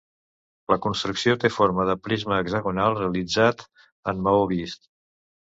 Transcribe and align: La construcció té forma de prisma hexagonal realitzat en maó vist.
La 0.71 0.77
construcció 0.85 1.35
té 1.43 1.51
forma 1.57 1.85
de 1.89 1.95
prisma 2.07 2.39
hexagonal 2.45 2.97
realitzat 3.01 3.63
en 4.15 4.27
maó 4.31 4.43
vist. 4.57 4.85